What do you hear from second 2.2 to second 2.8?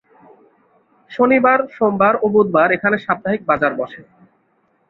ও বুধবার